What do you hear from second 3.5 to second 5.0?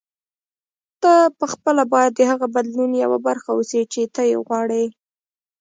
اوسې چې ته یې غواړې.